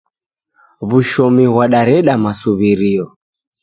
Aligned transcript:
Wushomi 0.87 1.45
ghwadareda 1.51 2.13
masuw'irio 2.23 3.05